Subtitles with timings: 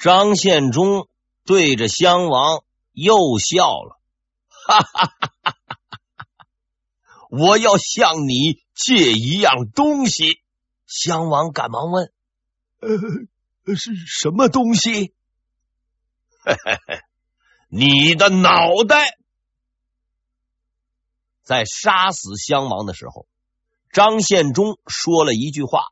[0.00, 1.08] 张献忠
[1.44, 4.00] 对着襄王又笑了，
[4.48, 5.56] 哈哈哈哈
[6.22, 6.46] 哈！
[7.28, 10.40] 我要向你借一样东西。
[10.86, 12.10] 襄王赶忙问
[12.80, 15.12] ：“呃，是什么东西
[16.44, 17.00] ？”“嘿嘿嘿，
[17.68, 19.18] 你的脑袋。”
[21.44, 23.26] 在杀死襄王的时候，
[23.92, 25.82] 张献忠说了一句话：“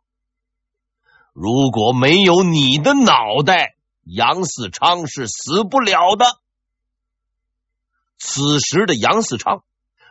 [1.35, 3.77] 如果没有你的脑袋，
[4.13, 6.27] 杨嗣昌是死不了的。”
[8.19, 9.63] 此时的杨嗣昌。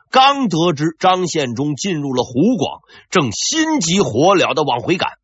[0.09, 5.20] 刚得知张献忠进入了湖广，正心急火燎的往回赶，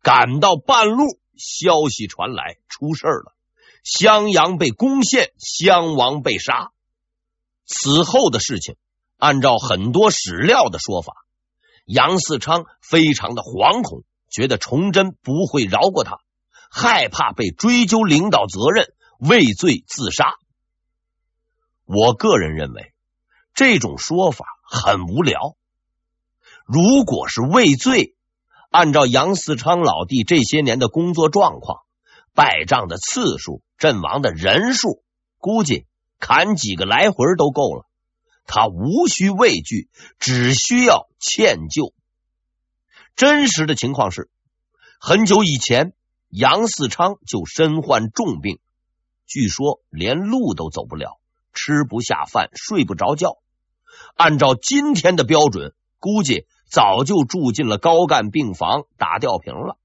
[0.00, 3.34] 赶到半路，消息传来，出事了，
[3.82, 6.70] 襄阳被攻陷，襄王被杀。
[7.66, 8.76] 此后的事情，
[9.16, 11.14] 按照很多史料的说法，
[11.84, 16.18] 杨嗣昌非常的惶恐，觉得崇祯不会饶过他，
[16.74, 20.34] 害怕被追究领导责任，畏罪自杀。
[21.84, 22.88] 我个人认为。
[23.54, 25.56] 这种说法很无聊。
[26.64, 28.14] 如果是畏罪，
[28.70, 31.82] 按照杨嗣昌老弟这些年的工作状况、
[32.32, 35.04] 败仗的次数、阵亡的人数，
[35.36, 35.84] 估计
[36.18, 37.84] 砍几个来回都够了。
[38.46, 41.92] 他无需畏惧，只需要歉疚。
[43.14, 44.30] 真实的情况是，
[44.98, 45.92] 很久以前，
[46.32, 48.58] 杨嗣昌就身患重病，
[49.26, 51.20] 据说连路都走不了，
[51.52, 53.36] 吃不下饭，睡不着觉。
[54.16, 59.76] 按照今天的标准，估计早就住进了高干病房，打吊瓶了。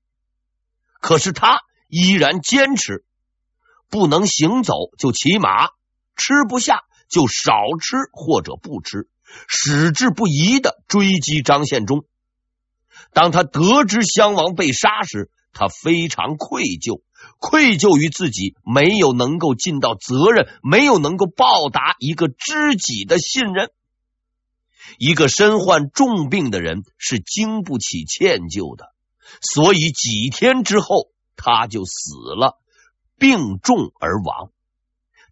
[1.02, 1.60] 可是他
[1.90, 3.04] 依然坚持，
[3.90, 5.68] 不能行走就骑马，
[6.16, 9.10] 吃不下就少吃或者不吃，
[9.50, 12.06] 矢志不移的追击张献忠。
[13.12, 17.02] 当他得知襄王被杀时，他非常愧疚，
[17.40, 23.72] 愧疚于自己没有能够尽到责任，没有能够报答一个知己的信任。
[25.00, 28.94] 一个身患重病的人是经不起歉疚的，
[29.42, 32.60] 所以几天之后他就死了，
[33.18, 34.52] 病重而亡。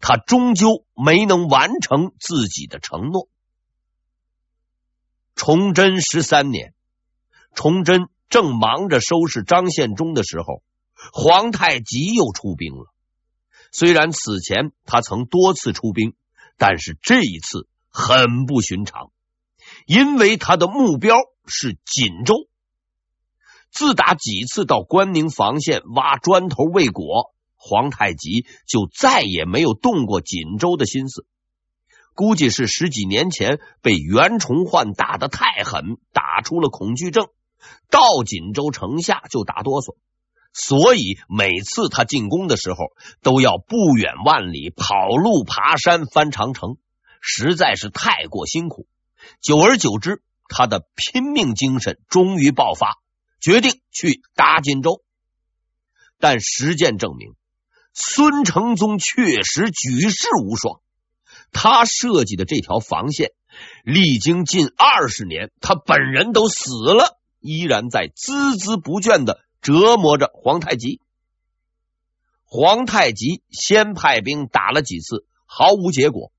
[0.02, 3.30] 他终究没能完成自己的承诺。
[5.36, 6.74] 崇祯十三年，
[7.54, 10.62] 崇祯正忙着收拾张献忠的时候，
[11.14, 12.94] 皇太极又出兵了。
[13.72, 16.14] 虽然此前他曾多次出兵，
[16.58, 19.12] 但是这一次很不寻常。
[19.86, 22.36] 因为他的目标是锦州，
[23.72, 31.26] 自打几次到关宁防线挖砖头未果，皇太极就再也没有动过锦州的心思。
[32.14, 37.28] 估计是十几年前被袁崇焕打得太狠，打出了恐惧症，
[37.90, 39.96] 到锦州城下就打哆嗦，
[40.54, 46.78] 所以每次他进攻的时候都要不远万里跑路、爬山、翻长城，
[47.22, 48.88] 实在是太过辛苦。
[49.42, 53.00] 久而久之，他的拼命精神终于爆发，
[53.40, 55.02] 决定去打锦州。
[56.20, 57.34] 但实践证明，
[57.94, 60.80] 孙承宗确实举世无双。
[61.52, 63.32] 他设计的这条防线，
[63.84, 71.00] 历经近二十年，他本人都死了，依然在孜孜不倦的折磨着皇太极。
[72.44, 76.32] 皇太极先派兵打了几次，毫无结果，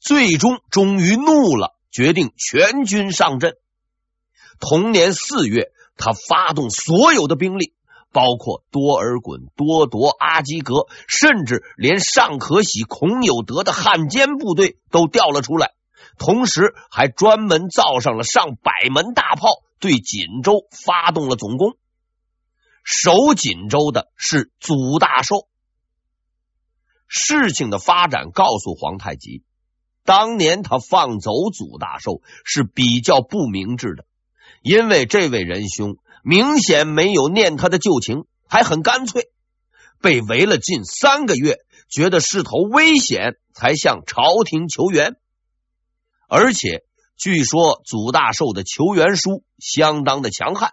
[0.00, 1.76] 最终终于怒了。
[1.92, 3.56] 决定全军上阵。
[4.60, 7.74] 同年四月，他发动所有的兵力，
[8.12, 15.72] 包括多尔衮、多铎、阿基格，甚至连尚可喜、孔有德的汉奸部队都调了出来。
[16.20, 19.48] 同时，还专门造上了上百门大炮，
[19.78, 21.78] 对锦州发动了总攻。
[22.84, 25.48] 守锦州的是祖大寿。
[27.08, 29.42] 事情的发展告诉皇太极。
[30.04, 34.04] 当年他放走祖大寿是比较不明智的，
[34.60, 39.30] 因为这位仁兄明显没有念他的旧情，还很干脆。
[40.02, 45.16] 被围了近三个月，觉得势头危险，才向朝廷求援。
[46.30, 46.84] 而且
[47.18, 50.70] 据说祖大寿的求援书相当的强悍，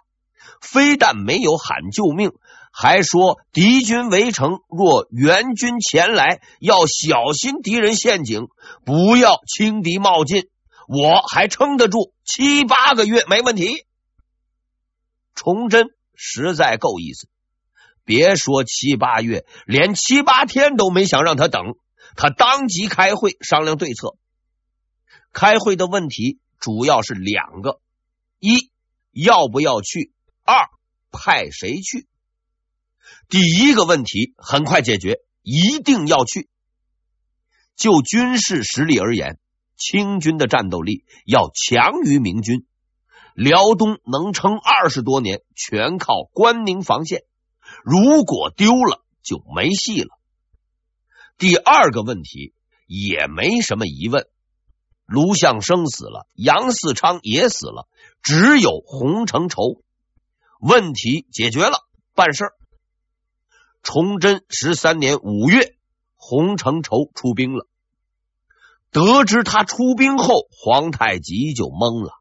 [0.62, 2.30] 非但没有喊救命。
[2.72, 8.46] 还说敌军围城，若援军前来，要小心敌人陷阱，
[8.84, 10.48] 不要轻敌冒进。
[10.86, 13.84] 我还撑得住七八个月，没问题。
[15.34, 17.28] 崇祯实在够意思，
[18.04, 21.74] 别说七八月，连七八天都没想让他等。
[22.14, 24.14] 他当即开会商量对策。
[25.32, 27.80] 开会的问题主要是两个：
[28.38, 28.70] 一
[29.12, 30.10] 要不要去；
[30.44, 30.68] 二
[31.10, 32.06] 派谁去。
[33.28, 36.48] 第一个问题很快解决，一定要去。
[37.76, 39.38] 就军事实力而言，
[39.76, 42.66] 清军的战斗力要强于明军。
[43.34, 47.22] 辽东能撑二十多年，全靠关宁防线。
[47.84, 50.08] 如果丢了，就没戏了。
[51.36, 52.52] 第二个问题
[52.86, 54.26] 也没什么疑问，
[55.08, 57.88] 卢象升死了，杨嗣昌也死了，
[58.22, 59.82] 只有洪承畴。
[60.60, 61.78] 问题解决了，
[62.14, 62.52] 办事儿。
[63.82, 65.76] 崇祯十三年五月，
[66.14, 67.66] 洪承畴出兵了。
[68.90, 72.12] 得知他出兵后，皇太极就懵了。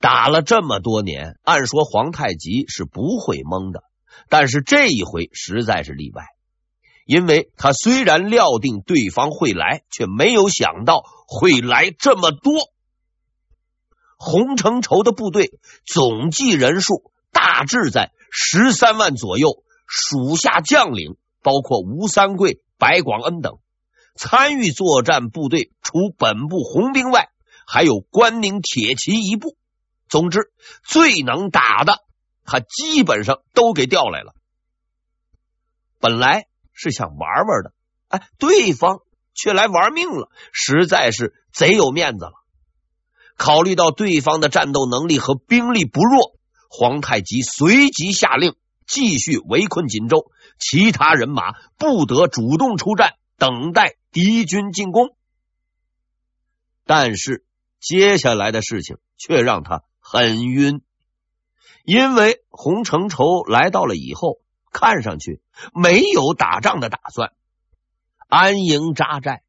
[0.00, 3.84] 打了这么多年，按说皇太极是不会懵的，
[4.28, 6.24] 但是这一回实在是例外。
[7.06, 12.52] 因为他虽然料定对方会来，却没有想到会来这么多。
[14.18, 23.60] 洪承畴的部队总计人数大致在十三万左右，属下将领包括吴三桂、白广恩等。
[24.16, 27.28] 参与作战部队除本部红兵外，
[27.68, 29.56] 还有关宁铁骑一部。
[30.08, 30.50] 总之，
[30.82, 32.00] 最能打的，
[32.44, 34.34] 他基本上都给调来了。
[36.00, 36.48] 本来。
[36.76, 37.72] 是想玩玩的，
[38.08, 39.00] 哎，对方
[39.34, 42.32] 却来玩命了，实在是贼有面子了。
[43.36, 46.38] 考虑到对方的战斗能力和兵力不弱，
[46.68, 48.54] 皇太极随即下令
[48.86, 55.16] 继续围困锦州，其他人马不得主动出战，等待敌军进攻。
[56.84, 57.44] 但是
[57.80, 60.82] 接下来的事情却让他很晕，
[61.84, 64.40] 因为洪承畴来到了以后。
[64.76, 65.40] 看上去
[65.72, 67.32] 没有打仗的打算，
[68.28, 69.40] 安营扎寨，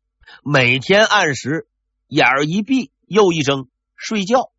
[0.41, 1.67] 每天按时
[2.07, 4.51] 眼儿一闭又一睁睡觉，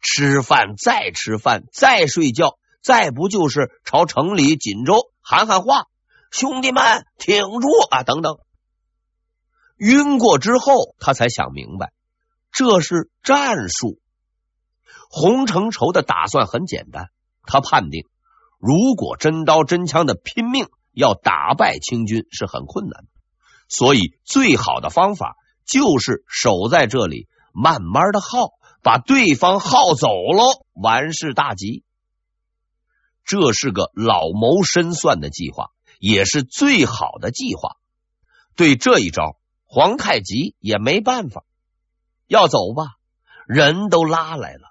[0.00, 5.86] 吃饭再吃饭再睡觉，再不就是朝城里锦州喊喊话，
[6.32, 8.38] 兄弟们挺住啊等等。
[9.76, 11.92] 晕过之后，他才想明白
[12.50, 14.00] 这是战术。
[15.08, 17.10] 洪承畴的打算很简单，
[17.44, 18.08] 他判定。
[18.58, 23.08] 如果真刀真枪的拼命要打败清军是很困难的，
[23.68, 28.50] 所以最好的方法就是守在这里，慢慢的耗，
[28.82, 31.82] 把对方耗走喽，完事大吉。
[33.24, 37.76] 这是个老谋深算的计划，也是最好的计划。
[38.54, 41.44] 对这一招，皇太极也没办法。
[42.26, 42.96] 要走吧，
[43.46, 44.68] 人都拉来了，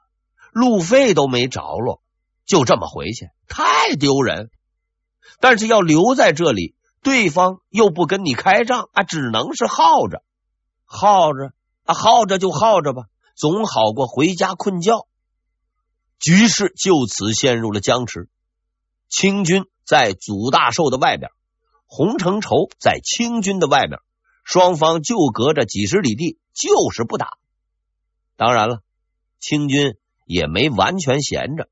[0.52, 2.03] 路费都没着落。
[2.46, 4.50] 就这么回去太丢人，
[5.40, 10.24] 但是要留在这里，对方又不跟你开仗啊，只能是耗着，
[10.86, 11.54] 耗着，
[11.86, 13.04] 耗着就耗着吧，
[13.36, 15.08] 总好过回家困觉。
[16.20, 18.30] 局势就此陷入了僵持。
[19.10, 21.32] 清军在祖大寿的外边，
[21.86, 24.00] 洪承畴在清军的外边，
[24.44, 27.38] 双方就隔着几十里地，就是不打。
[28.38, 28.82] 当然了，
[29.40, 31.68] 清军也没完全闲着。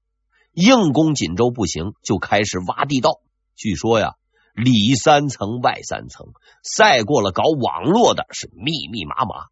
[0.54, 3.22] 硬攻锦州不行，就开始挖地道。
[3.56, 4.16] 据说呀，
[4.54, 6.28] 里三层外三层，
[6.64, 9.48] 赛过了搞网络的是密密麻麻。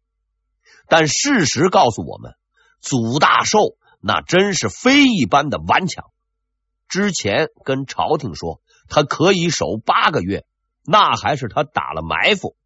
[0.88, 2.34] 但事实告诉我们，
[2.80, 6.04] 祖大寿那真是非一般的顽强。
[6.88, 10.44] 之前跟朝廷说他可以守八个月，
[10.84, 12.56] 那还是他打了埋伏。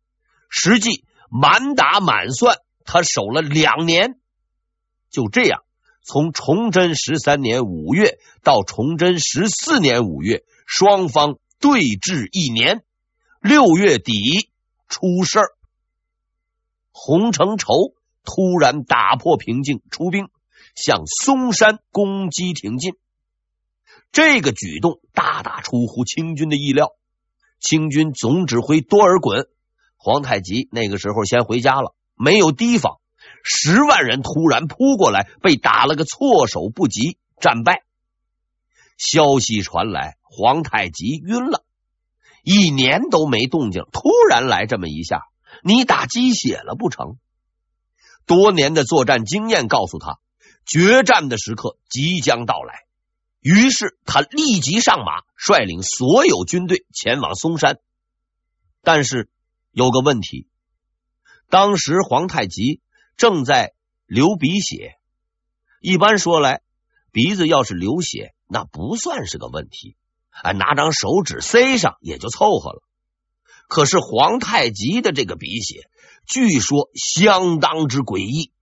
[0.48, 4.18] 实际满打满算，他守了两年。
[5.10, 5.63] 就这样。
[6.04, 12.84] 从崇祯十三年五月到崇祯十四年五月，双方对峙一年。
[13.40, 14.50] 六月底
[14.88, 15.46] 出事儿，
[16.92, 17.72] 洪承畴
[18.22, 20.28] 突然打破平静，出兵
[20.74, 22.94] 向嵩山攻击挺进。
[24.12, 26.92] 这个举动大大出乎清军的意料。
[27.60, 29.46] 清军总指挥多尔衮，
[29.96, 32.98] 皇太极那个时候先回家了，没有提防。
[33.46, 37.84] 十万人突然扑过来，被打了个措手不及，战败。
[38.96, 41.62] 消息传来，皇太极晕了，
[42.42, 45.24] 一年都没动静，突然来这么一下，
[45.62, 47.18] 你打鸡血了不成？
[48.24, 50.18] 多年的作战经验告诉他，
[50.64, 52.84] 决战的时刻即将到来。
[53.40, 57.78] 于是他立即上马，率领所有军队前往嵩山。
[58.82, 59.28] 但是
[59.70, 60.48] 有个问题，
[61.50, 62.80] 当时皇太极。
[63.16, 63.74] 正在
[64.06, 64.96] 流鼻血，
[65.80, 66.62] 一般说来，
[67.12, 69.96] 鼻子要是流血，那不算是个问题，
[70.30, 72.82] 啊，拿张手纸塞上也就凑合了。
[73.68, 75.88] 可是皇太极的这个鼻血，
[76.26, 78.52] 据说相当之诡异，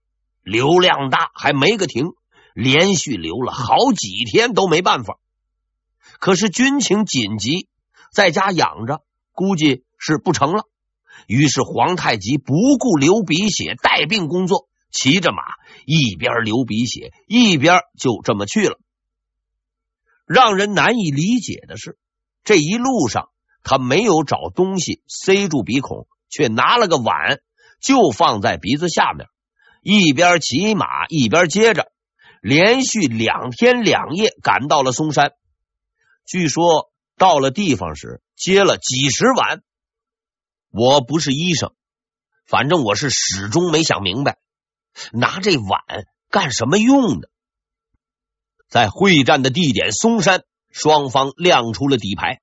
[0.42, 2.12] 流量大，还没个停，
[2.54, 5.18] 连续流了好几天都没办法。
[6.20, 7.68] 可是军情紧急，
[8.12, 10.68] 在家养着，估计是不成了。
[11.26, 15.42] 于是皇太极不顾流鼻血带病工作，骑着马
[15.86, 18.78] 一边流鼻血一边就这么去了。
[20.26, 21.98] 让人难以理解的是，
[22.44, 23.28] 这一路上
[23.62, 27.40] 他没有找东西塞住鼻孔，却拿了个碗
[27.80, 29.26] 就放在鼻子下面，
[29.82, 31.92] 一边骑马一边接着，
[32.40, 35.32] 连续两天两夜赶到了嵩山。
[36.26, 39.62] 据说到了地方时接了几十碗。
[40.74, 41.74] 我不是医生，
[42.46, 44.38] 反正我是始终没想明白，
[45.12, 45.82] 拿这碗
[46.30, 47.28] 干什么用的。
[48.70, 52.40] 在会战的地点嵩山，双方亮出了底牌。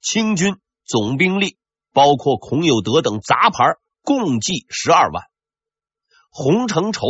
[0.00, 1.58] 清军总兵力
[1.92, 5.24] 包括孔有德等杂牌，共计十二万；
[6.30, 7.00] 洪承畴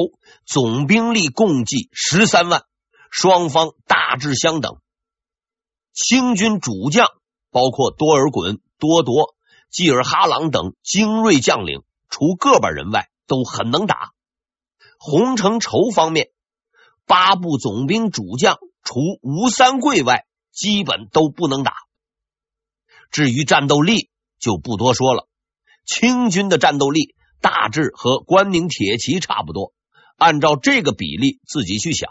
[0.46, 2.64] 总兵力共计十三万，
[3.10, 4.80] 双方大致相等。
[5.92, 7.06] 清军主将
[7.50, 9.34] 包括多尔衮、多铎。
[9.70, 14.12] 济尔哈朗等精锐将领，除个把人外，都很能打。
[14.98, 16.30] 洪承畴方面，
[17.06, 21.74] 八部总兵主将，除吴三桂外，基本都不能打。
[23.10, 25.28] 至于战斗力，就不多说了。
[25.84, 29.72] 清军的战斗力大致和关宁铁骑差不多，
[30.16, 32.10] 按照这个比例自己去想。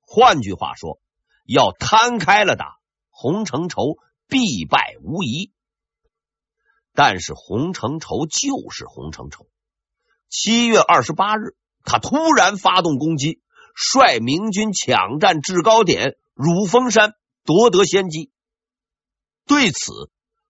[0.00, 1.00] 换句话说，
[1.44, 2.76] 要摊开了打，
[3.10, 3.96] 洪承畴
[4.28, 5.50] 必败无疑。
[6.94, 9.48] 但是洪承畴就是洪承畴。
[10.30, 13.40] 七月二十八日，他突然发动攻击，
[13.74, 18.30] 率明军抢占制高点乳峰山，夺得先机。
[19.46, 19.92] 对此，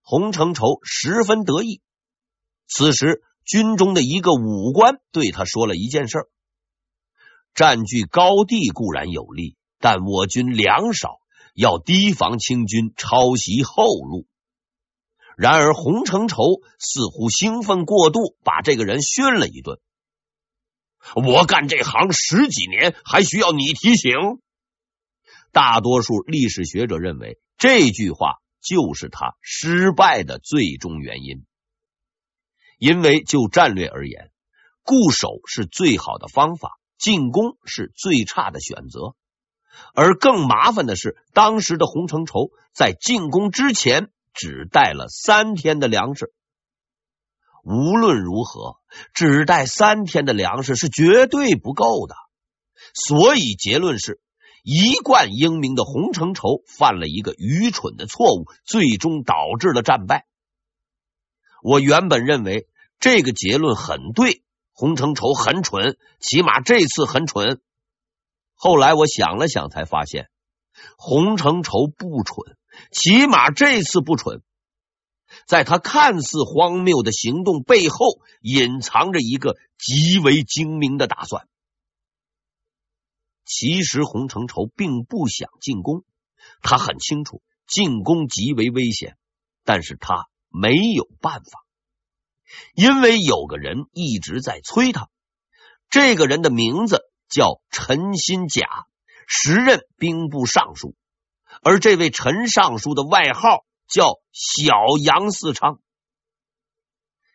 [0.01, 1.81] 洪承畴十分得意。
[2.67, 6.29] 此时，军中的一个武官对他说了一件事：
[7.53, 11.17] 占据高地固然有利，但我军粮少，
[11.53, 14.27] 要提防清军抄袭后路。
[15.37, 16.43] 然而，洪承畴
[16.79, 19.79] 似乎兴奋过度，把这个人训了一顿。
[21.13, 24.13] 我干这行十几年，还需要你提醒？
[25.51, 31.45] 大多数历史学者认为，这句话就是他失败的最终原因。
[32.77, 34.31] 因为就战略而言，
[34.83, 39.15] 固守是最好的方法，进攻是最差的选择。
[39.93, 44.09] 而更麻烦的是，当时的洪承畴在进攻之前。
[44.35, 46.33] 只带了三天的粮食，
[47.63, 48.77] 无论如何，
[49.13, 52.15] 只带三天的粮食是绝对不够的。
[52.93, 54.19] 所以结论是，
[54.61, 60.27] 一贯英明的洪承畴犯了一个愚蠢的错误，最终导致了战败。
[61.63, 62.67] 我原本认为
[62.99, 67.61] 这个结论很对，洪承畴很蠢，起码这次很蠢。
[68.53, 70.29] 后来我想了想，才发现
[70.97, 72.57] 洪承畴不蠢。
[72.91, 74.41] 起码这次不蠢，
[75.47, 81.47] 在他看似荒谬的行动背后，隐藏着一个极为精明的打算。
[83.45, 86.03] 其实洪承畴并不想进攻，
[86.61, 89.17] 他很清楚进攻极为危险，
[89.63, 91.65] 但是他没有办法，
[92.73, 95.09] 因为有个人一直在催他。
[95.89, 98.67] 这个人的名字叫陈新甲，
[99.27, 100.95] 时任兵部尚书。
[101.61, 105.79] 而这位陈尚书的外号叫小杨嗣昌。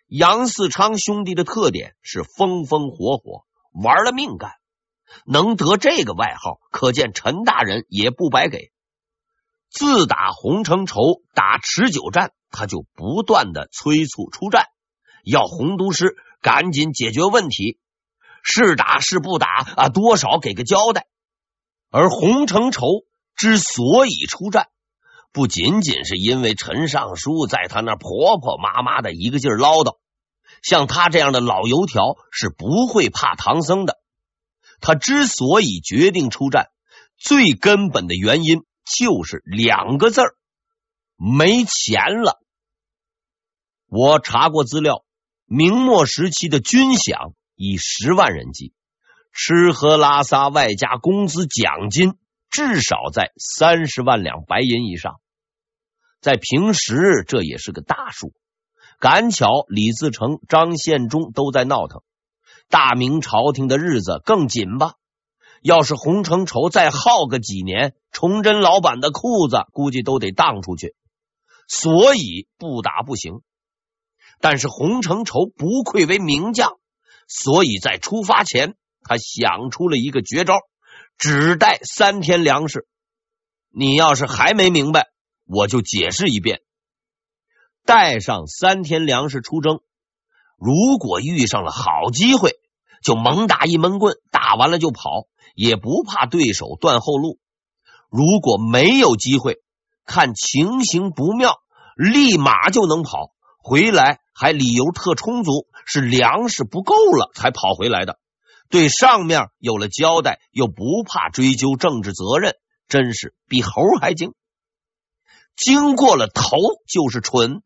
[0.07, 4.53] 杨嗣昌兄弟的特点是风风火火，玩了命干。
[5.25, 8.73] 能得这个外号，可见陈大人也不白给。
[9.69, 11.01] 自打洪承畴
[11.35, 14.67] 打持久战，他就不断的催促出战，
[15.25, 17.79] 要洪都师赶紧解决问题，
[18.43, 19.47] 是打是不打
[19.77, 21.07] 啊，多少给个交代。
[21.91, 22.87] 而洪承畴。
[23.41, 24.69] 之所以出战，
[25.33, 29.97] 不仅仅是因为陈尚书在他那婆婆妈妈的一个劲儿唠叨，
[30.63, 33.97] 像他这样的老油条是不会怕唐僧的。
[34.83, 36.67] 他之所以决定出战，
[37.17, 40.35] 最根本的原因就是两个字儿：
[41.17, 42.43] 没钱了。
[43.87, 45.03] 我查过资料，
[45.47, 48.75] 明末时期的军饷以十万人计，
[49.33, 52.19] 吃喝拉撒外加工资奖金。
[52.51, 55.21] 至少在三十万两白银以上，
[56.21, 58.33] 在平时这也是个大数。
[58.99, 62.03] 赶巧李自成、张献忠都在闹腾，
[62.69, 64.95] 大明朝廷的日子更紧吧？
[65.63, 70.95] 要是洪承畴再耗个几年，崇祯老板的裤子估计都得当出去。
[71.69, 73.43] 所以不打不行。
[74.41, 76.79] 但是洪承畴不愧为名将，
[77.29, 80.59] 所以在出发前，他想出了一个绝招。
[81.21, 82.89] 只带三天粮食，
[83.69, 85.09] 你要是还没明白，
[85.45, 86.63] 我就解释一遍。
[87.85, 89.81] 带上三天粮食出征。
[90.57, 92.53] 如果遇上了好机会，
[93.03, 97.39] 就猛打一闷棍，打完了就跑，也不怕对手断后路。
[98.09, 99.59] 如果没有机会，
[100.07, 101.59] 看情形不妙，
[101.97, 108.19] 立马就能跑回来，还理由特充足，是粮食不够了才跑回来的。
[108.71, 112.55] 对上面有了交代，又不怕追究政治责任，
[112.89, 114.33] 真是比猴还精。
[115.57, 117.63] 经过了头就是蠢。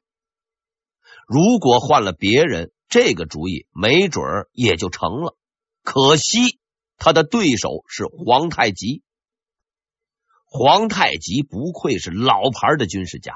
[1.29, 5.37] 如果换了别人，这个主意没准也就成了。
[5.83, 6.59] 可惜
[6.97, 9.03] 他的对手是皇太极。
[10.47, 13.35] 皇太极不愧是老牌的军事家，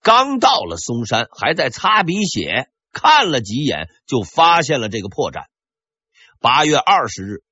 [0.00, 5.46] 刚到了嵩山，还在擦鼻血，看了几眼就发现了这个破绽。
[6.40, 7.42] 八月二十日，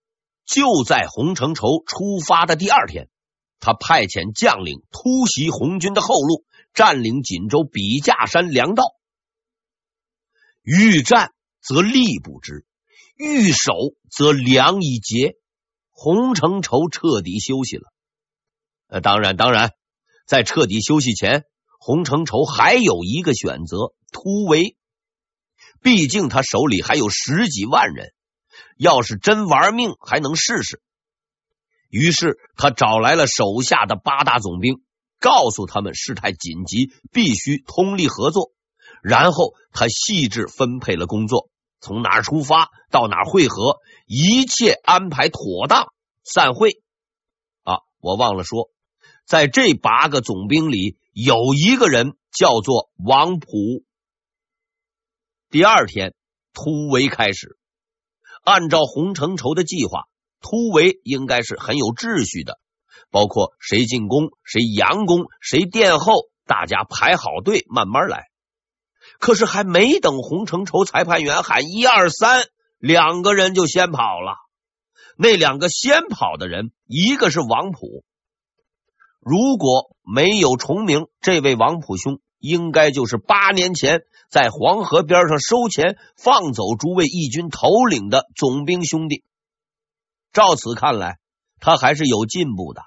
[0.44, 3.08] 就在洪承畴出发的第二天，
[3.58, 8.94] 他派遣将领突袭红军的后路，占领锦州笔架山粮道。
[10.62, 12.64] 欲战则力不支，
[13.16, 13.72] 欲守
[14.10, 15.36] 则粮已竭，
[15.90, 17.92] 洪承畴彻底休息了。
[18.88, 19.72] 呃，当然，当然，
[20.26, 21.44] 在彻底休息前，
[21.80, 24.76] 洪承畴还有一个选择——突围。
[25.82, 28.12] 毕竟他手里还有十几万人，
[28.76, 30.82] 要是真玩命，还能试试。
[31.88, 34.82] 于是他找来了手下的八大总兵，
[35.20, 38.52] 告诉他们事态紧急，必须通力合作。
[39.02, 41.48] 然后他细致分配了工作，
[41.80, 45.92] 从哪出发，到哪儿会合，一切安排妥当。
[46.24, 46.82] 散会。
[47.62, 48.70] 啊，我忘了说。
[49.24, 53.48] 在这八个总兵里，有一个人叫做王普。
[55.50, 56.14] 第二天，
[56.52, 57.56] 突围开始。
[58.46, 60.04] 按照洪承畴的计划，
[60.40, 62.60] 突围应该是很有秩序的，
[63.10, 66.12] 包括谁进攻、谁佯攻、谁殿后，
[66.46, 68.28] 大家排好队，慢慢来。
[69.18, 72.44] 可是还没等洪承畴裁判员喊一二三，
[72.78, 74.36] 两个人就先跑了。
[75.16, 78.04] 那两个先跑的人，一个是王普。
[79.20, 89.24] 如果没有重名，这位王普兄应该就是八年前在黄河边上收钱放走诸位义军头领的总兵兄弟。
[90.32, 91.18] 照此看来，
[91.60, 92.82] 他还是有进步的。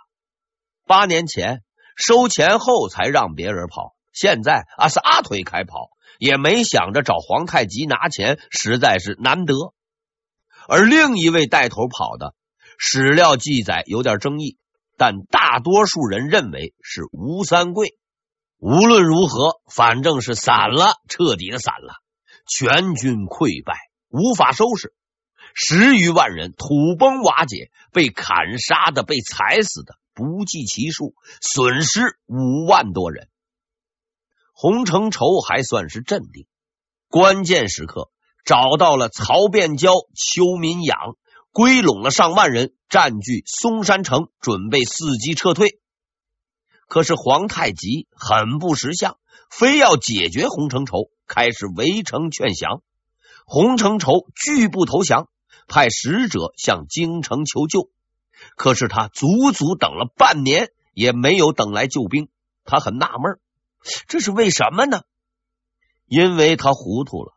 [0.85, 1.63] 八年前
[1.95, 9.73] 收钱后才让别人跑，现在啊撒腿开跑，也没想着找皇太极拿钱，实在是难得。
[10.67, 12.33] 而另一位带头跑的，
[12.77, 14.57] 史料记载有点争议。
[14.97, 17.98] 但大多数人认为是吴三桂。
[18.59, 21.93] 无论如何，反正是散了，彻底的散了，
[22.45, 23.77] 全军溃败，
[24.09, 24.93] 无法收拾，
[25.55, 33.29] 十余万人土崩瓦解，被砍杀的，被踩死的不计其数，损失五万多人。
[34.53, 36.45] 洪承畴还算是镇定，
[37.07, 38.11] 关键时刻
[38.43, 41.15] 找到了曹变交、邱民养。
[41.51, 45.79] 归拢了上万人，占据松山城，准备伺机撤退。
[46.89, 49.17] 可是皇太极很不识相，
[49.49, 52.81] 非要解决洪承畴，开始围城劝降。
[53.45, 55.29] 洪承畴拒不投降，
[55.67, 57.91] 派使者向京城求救。
[58.55, 62.27] 可是他足足等了半年，也没有等来救兵。
[62.65, 63.39] 他很纳闷，
[64.07, 65.01] 这是为什么呢？
[66.07, 67.33] 因为他糊涂了。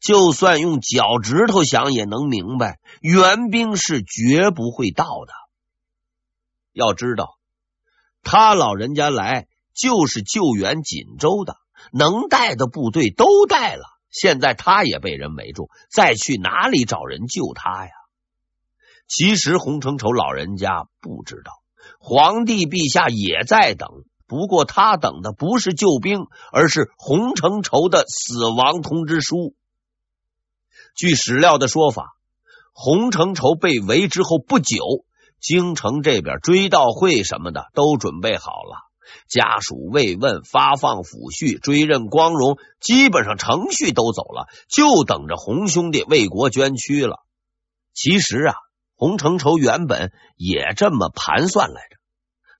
[0.00, 5.32] 就算用脚趾头想也能明白，援兵是绝不会到的。
[6.72, 7.37] 要知道，
[8.22, 11.56] 他老人家来就是救援锦州的，
[11.92, 13.84] 能带的部队都带了。
[14.10, 17.90] 现在他也被人围住，再去哪里找人救他呀？
[19.06, 21.52] 其实洪承畴老人家不知道，
[21.98, 23.88] 皇帝陛下也在等，
[24.26, 29.54] 不过他等的不是救兵，而是洪承畴的死亡通知书。
[30.94, 32.16] 据史料的说法，
[32.72, 35.04] 洪承畴被围之后不久，
[35.40, 38.76] 京城这边追悼会什么的都准备好了，
[39.28, 47.20] 家属慰问、发放抚恤、追认光荣，基本上程序都走了，就等着洪兄弟为国捐躯了。
[47.94, 48.54] 其实啊，
[48.94, 51.96] 洪承畴原本也这么盘算来着，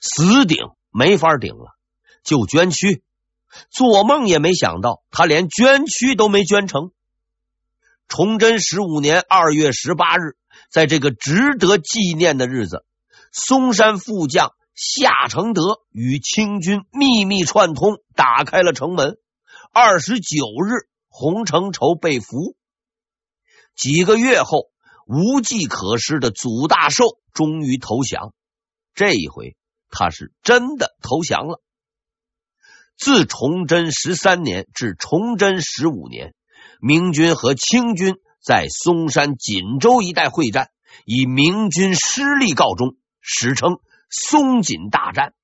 [0.00, 1.76] 死顶没法顶了，
[2.22, 3.02] 就捐躯。
[3.70, 6.92] 做梦也没想到，他连捐躯都没捐成。
[8.06, 10.36] 崇祯十五年二月十八日，
[10.70, 12.84] 在这个值得纪念的日子，
[13.32, 19.16] 嵩山副将夏承德与清军秘密串通，打开了城门。
[19.72, 22.56] 二十九日，洪承畴被俘。
[23.74, 24.70] 几个月后，
[25.06, 28.34] 无计可施的祖大寿终于投降。
[28.94, 29.56] 这一回，
[29.90, 31.62] 他是真的投降了。
[32.96, 36.34] 自崇祯十三年至崇祯十五年，
[36.80, 38.16] 明军和清军
[38.48, 40.70] 在松山、锦州一带会战，
[41.04, 45.34] 以明军失利告终，史称松锦大战。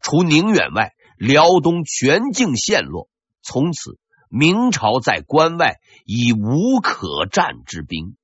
[0.00, 3.10] 除宁远外，辽东全境陷落。
[3.42, 3.98] 从此，
[4.28, 8.16] 明朝在关外已无可战之兵。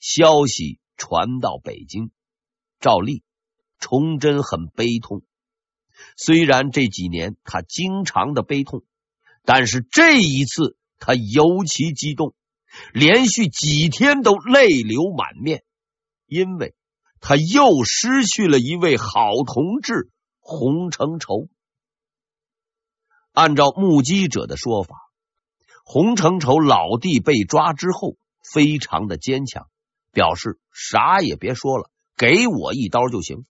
[0.00, 2.10] 消息传到北京，
[2.80, 3.22] 照例，
[3.78, 5.22] 崇祯很悲痛。
[6.16, 8.82] 虽然这几年他经常的悲痛，
[9.44, 12.34] 但是这一次他尤其激动，
[12.92, 15.64] 连续几天都泪流满面，
[16.26, 16.74] 因为
[17.20, 20.10] 他又失去了一位好同志。
[20.46, 21.48] 洪承畴，
[23.32, 24.94] 按照目击者的说法，
[25.86, 29.70] 洪承畴老弟被抓之后，非常的坚强，
[30.12, 33.46] 表示啥也别说了，给我一刀就行。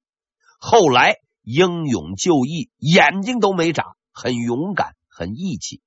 [0.61, 5.83] 后来英勇就义，眼睛都没眨，很勇敢，很义气，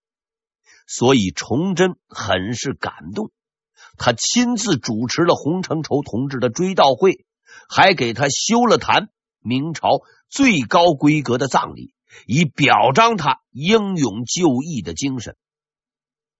[0.87, 3.31] 所以崇祯很是感动。
[3.97, 7.25] 他亲自主持了洪承畴同志的追悼会，
[7.69, 9.09] 还给他修了坛。
[9.39, 11.93] 明朝最高规格的葬礼，
[12.25, 15.37] 以表彰他英勇就义的精神。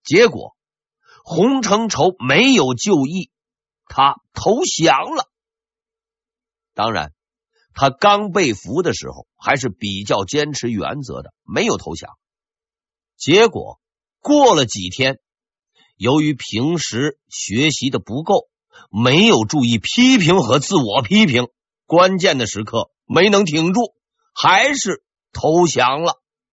[0.04, 0.58] 结果，
[1.24, 3.32] 洪承畴没有就义，
[3.86, 5.30] 他投降了。
[6.74, 7.14] 当然，
[7.74, 12.18] 他刚被俘的时候还是比较坚持原则的，没有投降。
[13.16, 13.80] 结果
[14.28, 15.20] 过了几天，
[15.96, 18.50] 由于平时学习的不够，
[18.92, 21.48] 没有注意批评和自我批评，
[21.86, 22.92] 关键的时刻。
[23.06, 23.94] 没能挺住，
[24.34, 26.22] 还是投降了。